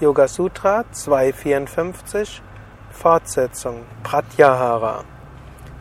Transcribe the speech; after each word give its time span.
Yoga 0.00 0.28
Sutra 0.28 0.86
254 0.92 2.40
Fortsetzung 2.90 3.82
Pratyahara. 4.02 5.04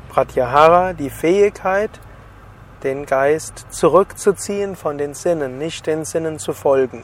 Pratyahara, 0.09 0.91
die 0.91 1.09
Fähigkeit, 1.09 2.01
den 2.83 3.05
Geist 3.05 3.67
zurückzuziehen 3.69 4.75
von 4.75 4.97
den 4.97 5.13
Sinnen, 5.13 5.57
nicht 5.57 5.87
den 5.87 6.03
Sinnen 6.03 6.37
zu 6.37 6.51
folgen. 6.51 7.03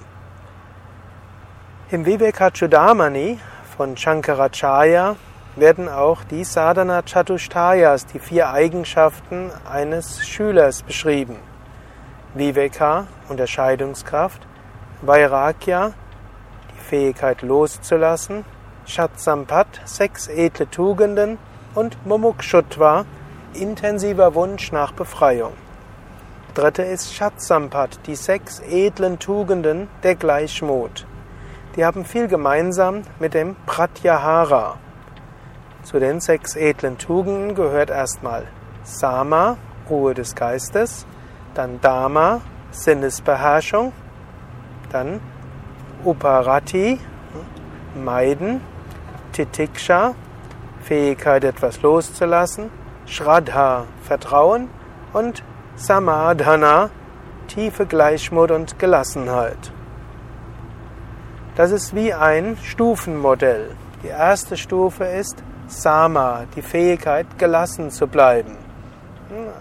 Im 1.90 2.06
Vivekachudamani 2.06 3.40
von 3.78 3.96
Shankaracharya 3.96 5.16
werden 5.56 5.88
auch 5.88 6.22
die 6.26 6.44
Sadhana 6.44 7.02
Chatushtayas, 7.02 8.08
die 8.08 8.20
vier 8.20 8.50
Eigenschaften 8.50 9.52
eines 9.72 10.28
Schülers 10.28 10.84
beschrieben. 10.84 11.38
Viveka, 12.34 13.08
Unterscheidungskraft, 13.30 14.46
Vairagya, 15.02 15.94
Fähigkeit 16.86 17.42
loszulassen, 17.42 18.46
Shatsampat, 18.86 19.68
sechs 19.86 20.28
edle 20.28 20.70
Tugenden 20.70 21.38
und 21.74 22.06
Mumukshutva, 22.06 23.06
intensiver 23.54 24.36
Wunsch 24.36 24.72
nach 24.72 24.92
Befreiung. 24.94 25.54
Dritte 26.54 26.84
ist 26.84 27.14
Shatsampat, 27.14 28.00
die 28.06 28.16
sechs 28.16 28.60
edlen 28.60 29.20
Tugenden 29.20 29.90
der 30.04 30.16
Gleichmut. 30.16 31.06
Die 31.76 31.84
haben 31.84 32.06
viel 32.06 32.28
gemeinsam 32.28 33.02
mit 33.20 33.34
dem 33.34 33.56
Pratyahara. 33.66 34.78
Zu 35.84 36.00
den 36.00 36.22
sechs 36.22 36.56
edlen 36.56 36.98
Tugenden 36.98 37.56
gehört 37.56 37.90
erstmal 37.90 38.46
Sama, 38.84 39.58
Ruhe 39.90 40.14
des 40.14 40.36
Geistes, 40.36 41.06
dann 41.56 41.82
Dharma, 41.82 42.42
Sinnesbeherrschung, 42.72 43.92
dann 44.92 45.20
Uparati, 46.04 47.00
Meiden, 47.96 48.62
Titiksha, 49.32 50.16
Fähigkeit 50.82 51.44
etwas 51.44 51.82
loszulassen, 51.82 52.70
Shraddha, 53.06 53.86
Vertrauen 54.04 54.70
und 55.14 55.44
Samadhana, 55.76 56.90
tiefe 57.48 57.86
Gleichmut 57.86 58.52
und 58.52 58.80
Gelassenheit. 58.80 59.72
Das 61.56 61.72
ist 61.72 61.96
wie 61.96 62.14
ein 62.14 62.58
Stufenmodell. 62.64 63.72
Die 64.04 64.08
erste 64.10 64.58
Stufe 64.58 65.06
ist 65.06 65.42
Sama, 65.68 66.44
die 66.56 66.62
Fähigkeit, 66.62 67.26
gelassen 67.40 67.92
zu 67.92 68.08
bleiben. 68.08 68.58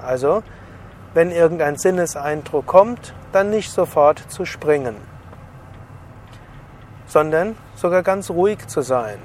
Also, 0.04 0.42
wenn 1.14 1.30
irgendein 1.30 1.76
Sinneseindruck 1.76 2.66
kommt, 2.66 3.14
dann 3.32 3.50
nicht 3.50 3.70
sofort 3.70 4.18
zu 4.28 4.44
springen, 4.44 4.96
sondern 7.14 7.54
sogar 7.76 8.02
ganz 8.02 8.28
ruhig 8.28 8.66
zu 8.66 8.82
sein. 8.82 9.18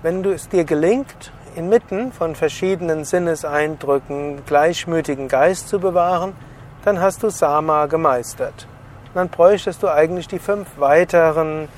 Wenn 0.00 0.22
du 0.22 0.32
es 0.32 0.48
dir 0.48 0.64
gelingt, 0.64 1.32
inmitten 1.54 2.12
von 2.12 2.34
verschiedenen 2.34 3.04
Sinneseindrücken 3.04 4.46
gleichmütigen 4.46 5.28
Geist 5.28 5.68
zu 5.68 5.78
bewahren, 5.80 6.32
dann 6.82 7.02
hast 7.02 7.22
du 7.22 7.28
Sama 7.28 7.84
gemeistert. 7.86 8.66
dann 9.12 9.28
bräuchtest 9.28 9.82
du 9.82 9.88
eigentlich 9.88 10.28
die 10.28 10.38
fünf 10.38 10.66
weiteren 10.78 11.68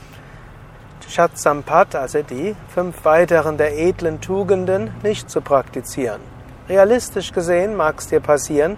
Shatsampat, 1.09 1.97
also 1.97 2.23
die 2.23 2.55
fünf 2.69 3.05
weiteren 3.05 3.57
der 3.59 3.77
edlen 3.77 4.21
Tugenden, 4.21 4.95
nicht 5.03 5.29
zu 5.29 5.41
praktizieren. 5.41 6.21
Realistisch 6.69 7.33
gesehen 7.33 7.75
mag 7.75 7.97
es 7.99 8.07
dir 8.07 8.21
passieren, 8.21 8.77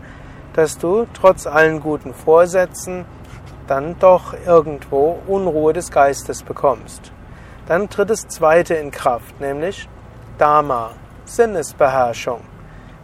dass 0.55 0.79
du 0.79 1.07
trotz 1.13 1.47
allen 1.47 1.81
guten 1.81 2.15
Vorsätzen 2.15 3.05
dann 3.69 3.97
doch 4.01 4.35
irgendwo 4.47 5.19
Unruhe 5.27 5.73
des 5.73 5.93
Geistes 5.93 6.43
bekommst. 6.43 7.13
Dann 7.67 7.89
tritt 7.89 8.11
das 8.11 8.27
zweite 8.27 8.75
in 8.75 8.91
Kraft, 8.91 9.41
nämlich 9.41 9.89
Dharma, 10.39 10.91
Sinnesbeherrschung. 11.25 12.41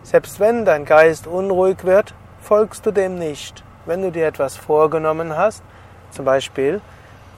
Selbst 0.03 0.41
wenn 0.41 0.65
dein 0.65 0.85
Geist 0.85 1.27
unruhig 1.27 1.85
wird, 1.85 2.15
folgst 2.41 2.85
du 2.87 2.91
dem 2.91 3.19
nicht. 3.19 3.63
Wenn 3.87 4.03
du 4.03 4.11
dir 4.11 4.27
etwas 4.27 4.57
vorgenommen 4.57 5.37
hast, 5.37 5.63
zum 6.11 6.25
Beispiel 6.25 6.81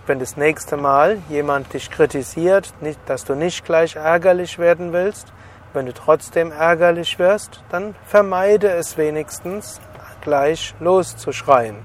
wenn 0.06 0.20
das 0.20 0.36
nächste 0.36 0.76
Mal 0.76 1.19
jemand 1.28 1.72
dich 1.75 1.91
kritisiert, 1.91 2.72
nicht, 2.81 3.00
dass 3.06 3.25
du 3.25 3.34
nicht 3.34 3.65
gleich 3.65 3.97
ärgerlich 3.97 4.56
werden 4.59 4.92
willst, 4.92 5.32
wenn 5.72 5.86
du 5.86 5.92
trotzdem 5.92 6.53
ärgerlich 6.53 7.19
wirst, 7.19 7.62
dann 7.70 7.97
vermeide 8.04 8.70
es 8.70 8.97
wenigstens 8.97 9.81
gleich 10.20 10.75
loszuschreien. 10.78 11.76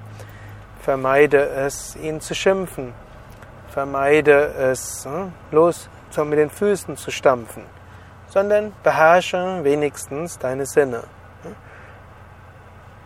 Vermeide 0.82 1.48
es, 1.48 1.96
ihn 1.96 2.20
zu 2.20 2.34
schimpfen. 2.34 2.92
Vermeide 3.68 4.52
es, 4.58 5.04
hm, 5.04 5.32
los 5.50 5.88
mit 6.18 6.38
den 6.38 6.50
Füßen 6.50 6.96
zu 6.98 7.10
stampfen, 7.10 7.62
sondern 8.28 8.72
beherrsche 8.82 9.60
wenigstens 9.62 10.38
deine 10.38 10.66
Sinne. 10.66 11.04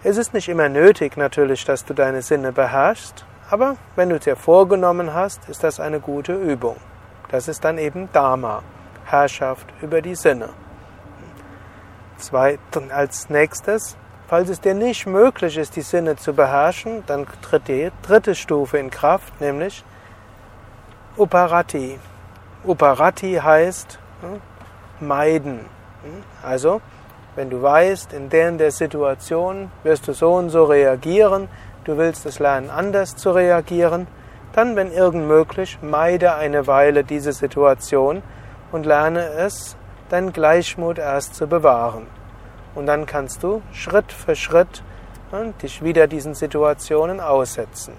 Es 0.02 0.16
ist 0.16 0.34
nicht 0.34 0.48
immer 0.48 0.68
nötig 0.68 1.16
natürlich, 1.16 1.64
dass 1.64 1.84
du 1.84 1.94
deine 1.94 2.22
Sinne 2.22 2.52
beherrschst, 2.52 3.24
aber 3.48 3.76
wenn 3.94 4.08
du 4.08 4.18
dir 4.18 4.34
vorgenommen 4.34 5.14
hast, 5.14 5.48
ist 5.48 5.62
das 5.62 5.78
eine 5.78 6.00
gute 6.00 6.34
Übung. 6.34 6.76
Das 7.28 7.46
ist 7.46 7.64
dann 7.64 7.78
eben 7.78 8.08
Dharma, 8.12 8.62
Herrschaft 9.04 9.66
über 9.82 10.02
die 10.02 10.16
Sinne. 10.16 10.48
Zweitens, 12.18 12.90
als 12.90 13.30
nächstes, 13.30 13.96
falls 14.26 14.48
es 14.48 14.60
dir 14.60 14.74
nicht 14.74 15.06
möglich 15.06 15.56
ist, 15.56 15.76
die 15.76 15.82
Sinne 15.82 16.16
zu 16.16 16.32
beherrschen, 16.32 17.04
dann 17.06 17.26
tritt 17.42 17.68
die 17.68 17.90
dritte 18.02 18.34
Stufe 18.34 18.78
in 18.78 18.90
Kraft, 18.90 19.40
nämlich 19.40 19.84
Uparati. 21.16 21.98
Uparati 22.64 23.34
heißt 23.42 23.98
hm, 24.20 24.40
meiden. 25.06 25.60
Hm, 25.60 26.22
also, 26.42 26.80
wenn 27.36 27.50
du 27.50 27.62
weißt, 27.62 28.12
in 28.12 28.28
der 28.30 28.48
und 28.48 28.58
der 28.58 28.70
Situation 28.70 29.70
wirst 29.82 30.08
du 30.08 30.12
so 30.12 30.34
und 30.34 30.50
so 30.50 30.64
reagieren, 30.64 31.48
du 31.84 31.96
willst 31.96 32.26
es 32.26 32.38
lernen, 32.38 32.70
anders 32.70 33.14
zu 33.14 33.30
reagieren, 33.30 34.06
dann, 34.52 34.74
wenn 34.74 34.90
irgend 34.90 35.28
möglich, 35.28 35.78
meide 35.82 36.34
eine 36.34 36.66
Weile 36.66 37.04
diese 37.04 37.32
Situation 37.32 38.22
und 38.72 38.86
lerne 38.86 39.20
es, 39.20 39.76
dein 40.08 40.32
Gleichmut 40.32 40.98
erst 40.98 41.34
zu 41.34 41.46
bewahren. 41.46 42.06
Und 42.76 42.86
dann 42.86 43.06
kannst 43.06 43.42
du 43.42 43.62
Schritt 43.72 44.12
für 44.12 44.36
Schritt 44.36 44.82
ja, 45.32 45.42
dich 45.62 45.82
wieder 45.82 46.06
diesen 46.06 46.34
Situationen 46.34 47.20
aussetzen. 47.20 47.94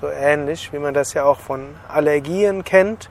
So 0.00 0.08
ähnlich, 0.08 0.72
wie 0.72 0.78
man 0.78 0.94
das 0.94 1.12
ja 1.12 1.24
auch 1.24 1.38
von 1.38 1.74
Allergien 1.86 2.64
kennt. 2.64 3.10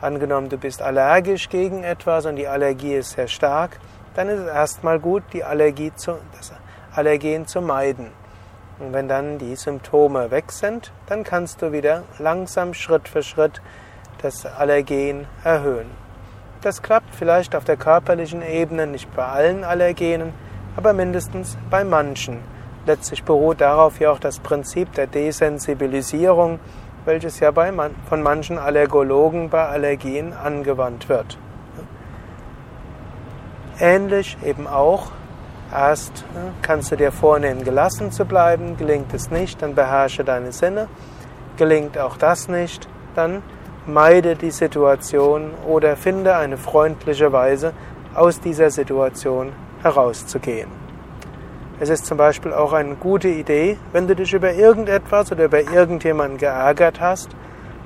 Angenommen, 0.00 0.48
du 0.48 0.58
bist 0.58 0.82
allergisch 0.82 1.48
gegen 1.48 1.84
etwas 1.84 2.26
und 2.26 2.36
die 2.36 2.48
Allergie 2.48 2.94
ist 2.94 3.12
sehr 3.12 3.28
stark, 3.28 3.78
dann 4.14 4.28
ist 4.28 4.40
es 4.40 4.48
erstmal 4.48 4.98
gut, 4.98 5.22
die 5.32 5.44
Allergie 5.44 5.92
zu, 5.94 6.18
das 6.36 6.52
Allergen 6.94 7.46
zu 7.46 7.62
meiden. 7.62 8.08
Und 8.80 8.92
wenn 8.92 9.06
dann 9.08 9.38
die 9.38 9.54
Symptome 9.54 10.32
weg 10.32 10.50
sind, 10.50 10.92
dann 11.06 11.22
kannst 11.22 11.62
du 11.62 11.70
wieder 11.70 12.02
langsam 12.18 12.74
Schritt 12.74 13.08
für 13.08 13.22
Schritt 13.22 13.62
das 14.20 14.44
Allergen 14.44 15.26
erhöhen. 15.44 16.03
Das 16.64 16.80
klappt 16.80 17.14
vielleicht 17.14 17.54
auf 17.54 17.64
der 17.64 17.76
körperlichen 17.76 18.40
Ebene 18.40 18.86
nicht 18.86 19.14
bei 19.14 19.26
allen 19.26 19.64
Allergenen, 19.64 20.32
aber 20.76 20.94
mindestens 20.94 21.58
bei 21.68 21.84
manchen. 21.84 22.38
Letztlich 22.86 23.22
beruht 23.22 23.60
darauf 23.60 24.00
ja 24.00 24.10
auch 24.10 24.18
das 24.18 24.38
Prinzip 24.38 24.90
der 24.94 25.06
Desensibilisierung, 25.06 26.58
welches 27.04 27.38
ja 27.40 27.50
bei 27.50 27.70
man, 27.70 27.94
von 28.08 28.22
manchen 28.22 28.56
Allergologen 28.56 29.50
bei 29.50 29.66
Allergien 29.66 30.32
angewandt 30.32 31.10
wird. 31.10 31.36
Ähnlich 33.78 34.38
eben 34.42 34.66
auch 34.66 35.10
Erst 35.70 36.24
kannst 36.62 36.92
du 36.92 36.96
dir 36.96 37.10
vornehmen, 37.10 37.64
gelassen 37.64 38.12
zu 38.12 38.24
bleiben. 38.24 38.76
Gelingt 38.76 39.12
es 39.12 39.30
nicht, 39.32 39.60
dann 39.60 39.74
beherrsche 39.74 40.22
deine 40.22 40.52
Sinne. 40.52 40.86
Gelingt 41.56 41.98
auch 41.98 42.16
das 42.16 42.48
nicht, 42.48 42.88
dann 43.16 43.42
meide 43.86 44.36
die 44.36 44.50
Situation 44.50 45.50
oder 45.66 45.96
finde 45.96 46.36
eine 46.36 46.56
freundliche 46.56 47.32
Weise, 47.32 47.72
aus 48.14 48.40
dieser 48.40 48.70
Situation 48.70 49.52
herauszugehen. 49.82 50.68
Es 51.80 51.88
ist 51.88 52.06
zum 52.06 52.16
Beispiel 52.16 52.52
auch 52.52 52.72
eine 52.72 52.94
gute 52.94 53.28
Idee, 53.28 53.76
wenn 53.92 54.06
du 54.06 54.14
dich 54.14 54.32
über 54.32 54.52
irgendetwas 54.52 55.32
oder 55.32 55.46
über 55.46 55.60
irgendjemanden 55.60 56.38
geärgert 56.38 57.00
hast, 57.00 57.30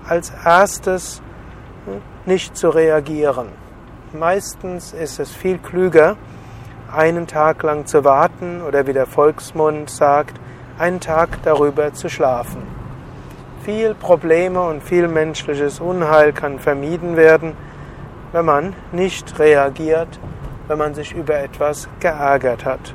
als 0.06 0.30
erstes 0.44 1.22
nicht 2.26 2.56
zu 2.56 2.68
reagieren. 2.68 3.48
Meistens 4.12 4.92
ist 4.92 5.18
es 5.18 5.30
viel 5.30 5.58
klüger, 5.58 6.16
einen 6.94 7.26
Tag 7.26 7.62
lang 7.62 7.86
zu 7.86 8.04
warten 8.04 8.62
oder 8.62 8.86
wie 8.86 8.92
der 8.92 9.06
Volksmund 9.06 9.90
sagt, 9.90 10.38
einen 10.78 11.00
Tag 11.00 11.42
darüber 11.42 11.92
zu 11.92 12.08
schlafen. 12.08 12.77
Viel 13.68 13.94
Probleme 13.94 14.62
und 14.62 14.82
viel 14.82 15.08
menschliches 15.08 15.78
Unheil 15.78 16.32
kann 16.32 16.58
vermieden 16.58 17.18
werden, 17.18 17.52
wenn 18.32 18.46
man 18.46 18.72
nicht 18.92 19.38
reagiert, 19.38 20.08
wenn 20.68 20.78
man 20.78 20.94
sich 20.94 21.12
über 21.12 21.38
etwas 21.38 21.86
geärgert 22.00 22.64
hat. 22.64 22.94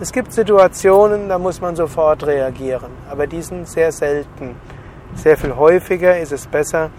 Es 0.00 0.10
gibt 0.10 0.32
Situationen, 0.32 1.28
da 1.28 1.38
muss 1.38 1.60
man 1.60 1.76
sofort 1.76 2.26
reagieren, 2.26 2.90
aber 3.08 3.28
die 3.28 3.42
sind 3.42 3.68
sehr 3.68 3.92
selten. 3.92 4.56
Sehr 5.14 5.36
viel 5.36 5.54
häufiger 5.54 6.18
ist 6.18 6.32
es 6.32 6.48
besser, 6.48 6.90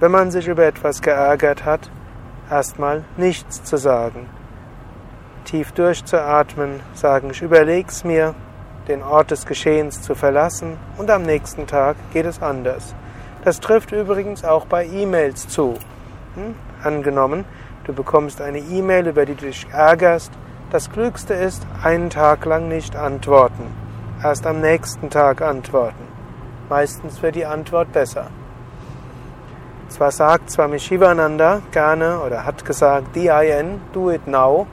wenn 0.00 0.10
man 0.10 0.32
sich 0.32 0.48
über 0.48 0.64
etwas 0.64 1.00
geärgert 1.00 1.64
hat, 1.64 1.88
erstmal 2.50 3.04
nichts 3.16 3.62
zu 3.62 3.76
sagen. 3.76 4.26
Tief 5.44 5.70
durchzuatmen, 5.70 6.80
sagen, 6.94 7.30
ich 7.30 7.42
überleg's 7.42 8.02
mir, 8.02 8.34
den 8.88 9.02
Ort 9.02 9.30
des 9.30 9.46
Geschehens 9.46 10.02
zu 10.02 10.14
verlassen 10.14 10.76
und 10.96 11.10
am 11.10 11.22
nächsten 11.22 11.66
Tag 11.66 11.96
geht 12.12 12.26
es 12.26 12.42
anders. 12.42 12.94
Das 13.44 13.60
trifft 13.60 13.92
übrigens 13.92 14.44
auch 14.44 14.66
bei 14.66 14.86
E-Mails 14.86 15.48
zu. 15.48 15.74
Hm? 16.34 16.54
Angenommen, 16.82 17.44
du 17.84 17.92
bekommst 17.92 18.40
eine 18.40 18.58
E-Mail, 18.58 19.08
über 19.08 19.24
die 19.24 19.34
du 19.34 19.46
dich 19.46 19.66
ärgerst. 19.72 20.32
Das 20.70 20.90
Klügste 20.90 21.34
ist, 21.34 21.66
einen 21.82 22.10
Tag 22.10 22.44
lang 22.44 22.68
nicht 22.68 22.96
antworten. 22.96 23.64
Erst 24.22 24.46
am 24.46 24.60
nächsten 24.60 25.10
Tag 25.10 25.42
antworten. 25.42 26.04
Meistens 26.68 27.22
wird 27.22 27.36
die 27.36 27.46
Antwort 27.46 27.92
besser. 27.92 28.26
Zwar 29.88 30.10
sagt 30.10 30.50
Swami 30.50 30.80
Shivananda 30.80 31.62
gerne 31.70 32.20
oder 32.20 32.44
hat 32.44 32.64
gesagt, 32.64 33.14
DIN, 33.14 33.80
do 33.92 34.10
it 34.10 34.26
now, 34.26 34.66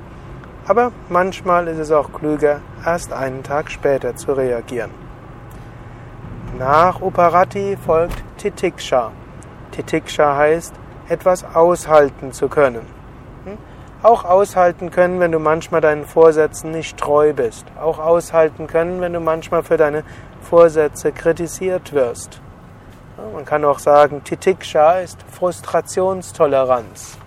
aber 0.67 0.91
manchmal 1.09 1.67
ist 1.67 1.79
es 1.79 1.91
auch 1.91 2.11
klüger, 2.13 2.61
erst 2.85 3.11
einen 3.11 3.43
Tag 3.43 3.69
später 3.69 4.15
zu 4.15 4.33
reagieren. 4.33 4.91
Nach 6.57 7.01
Uparati 7.01 7.77
folgt 7.83 8.23
Titiksha. 8.37 9.11
Titiksha 9.71 10.37
heißt, 10.37 10.73
etwas 11.09 11.43
aushalten 11.55 12.31
zu 12.31 12.47
können. 12.47 12.85
Hm? 13.45 13.57
Auch 14.03 14.23
aushalten 14.23 14.91
können, 14.91 15.19
wenn 15.19 15.31
du 15.31 15.39
manchmal 15.39 15.81
deinen 15.81 16.05
Vorsätzen 16.05 16.71
nicht 16.71 16.97
treu 16.97 17.33
bist. 17.33 17.65
Auch 17.81 17.99
aushalten 17.99 18.67
können, 18.67 19.01
wenn 19.01 19.13
du 19.13 19.19
manchmal 19.19 19.63
für 19.63 19.77
deine 19.77 20.03
Vorsätze 20.41 21.11
kritisiert 21.11 21.93
wirst. 21.93 22.39
Man 23.33 23.45
kann 23.45 23.63
auch 23.65 23.79
sagen, 23.79 24.23
Titiksha 24.23 24.99
ist 24.99 25.23
Frustrationstoleranz. 25.31 27.17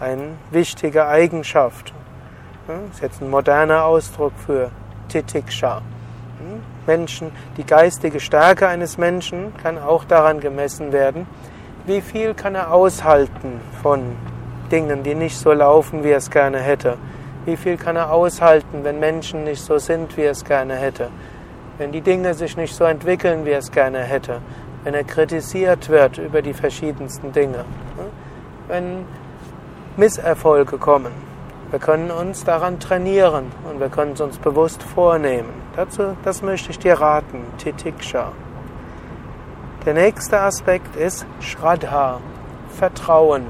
Eine 0.00 0.36
wichtige 0.50 1.06
Eigenschaft. 1.06 1.92
Das 2.66 2.76
ist 2.94 3.02
jetzt 3.02 3.20
ein 3.20 3.28
moderner 3.28 3.84
Ausdruck 3.84 4.32
für 4.46 4.70
Titiksha. 5.08 5.82
Menschen, 6.86 7.30
die 7.58 7.64
geistige 7.64 8.20
Stärke 8.20 8.68
eines 8.68 8.96
Menschen 8.96 9.52
kann 9.62 9.78
auch 9.78 10.04
daran 10.04 10.40
gemessen 10.40 10.90
werden, 10.90 11.26
wie 11.84 12.00
viel 12.00 12.32
kann 12.32 12.54
er 12.54 12.72
aushalten 12.72 13.60
von 13.82 14.16
Dingen, 14.72 15.02
die 15.02 15.14
nicht 15.14 15.36
so 15.36 15.52
laufen, 15.52 16.04
wie 16.04 16.10
er 16.10 16.18
es 16.18 16.30
gerne 16.30 16.58
hätte. 16.58 16.96
Wie 17.44 17.58
viel 17.58 17.76
kann 17.76 17.96
er 17.96 18.10
aushalten, 18.10 18.82
wenn 18.82 18.98
Menschen 18.98 19.44
nicht 19.44 19.62
so 19.62 19.76
sind, 19.76 20.16
wie 20.16 20.22
er 20.22 20.30
es 20.30 20.44
gerne 20.44 20.74
hätte. 20.74 21.08
Wenn 21.76 21.92
die 21.92 22.00
Dinge 22.00 22.32
sich 22.32 22.56
nicht 22.56 22.74
so 22.74 22.84
entwickeln, 22.84 23.44
wie 23.44 23.50
er 23.50 23.58
es 23.58 23.70
gerne 23.70 23.98
hätte. 23.98 24.40
Wenn 24.84 24.94
er 24.94 25.04
kritisiert 25.04 25.90
wird 25.90 26.16
über 26.16 26.40
die 26.40 26.54
verschiedensten 26.54 27.30
Dinge. 27.32 27.66
Wenn 28.68 29.04
Misserfolge 29.98 30.78
kommen. 30.78 31.33
Wir 31.74 31.80
können 31.80 32.12
uns 32.12 32.44
daran 32.44 32.78
trainieren 32.78 33.50
und 33.68 33.80
wir 33.80 33.88
können 33.88 34.12
es 34.12 34.20
uns 34.20 34.38
bewusst 34.38 34.80
vornehmen. 34.80 35.48
Dazu, 35.74 36.16
das 36.22 36.40
möchte 36.40 36.70
ich 36.70 36.78
dir 36.78 37.00
raten, 37.00 37.42
Titiksha. 37.58 38.30
Der 39.84 39.94
nächste 39.94 40.38
Aspekt 40.38 40.94
ist 40.94 41.26
Shraddha, 41.40 42.20
Vertrauen. 42.78 43.46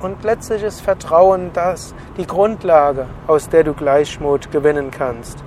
Und 0.00 0.24
letztlich 0.24 0.62
ist 0.62 0.80
Vertrauen 0.80 1.50
das, 1.52 1.94
die 2.16 2.26
Grundlage, 2.26 3.04
aus 3.26 3.50
der 3.50 3.64
du 3.64 3.74
Gleichmut 3.74 4.50
gewinnen 4.50 4.90
kannst. 4.90 5.44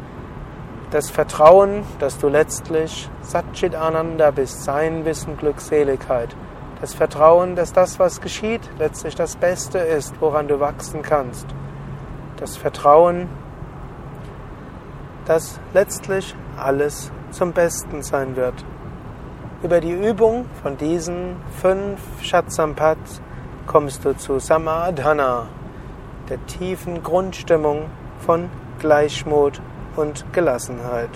Das 0.92 1.10
Vertrauen, 1.10 1.82
dass 1.98 2.20
du 2.20 2.28
letztlich 2.28 3.10
Satchit 3.24 3.74
Ananda 3.74 4.30
bist, 4.30 4.64
Sein, 4.64 5.06
Wissen, 5.06 5.36
Glückseligkeit. 5.38 6.36
Das 6.80 6.94
Vertrauen, 6.94 7.56
dass 7.56 7.74
das, 7.74 7.98
was 7.98 8.22
geschieht, 8.22 8.62
letztlich 8.78 9.16
das 9.16 9.36
Beste 9.36 9.80
ist, 9.80 10.14
woran 10.22 10.48
du 10.48 10.60
wachsen 10.60 11.02
kannst. 11.02 11.48
Das 12.38 12.56
Vertrauen, 12.56 13.28
dass 15.26 15.60
letztlich 15.74 16.36
alles 16.56 17.12
zum 17.32 17.52
Besten 17.52 18.04
sein 18.04 18.36
wird. 18.36 18.54
Über 19.64 19.82
die 19.82 19.92
Übung 19.92 20.46
von 20.62 20.78
diesen 20.78 21.36
fünf 21.60 22.00
Shatsampats 22.22 23.22
kommst 23.66 24.06
du 24.06 24.16
zu 24.16 24.38
Samadhana, 24.38 25.48
der 26.30 26.46
tiefen 26.46 27.02
Grundstimmung 27.02 27.86
von 28.20 28.52
Gleichmut 28.80 29.60
und 29.96 30.32
Gelassenheit. 30.32 31.10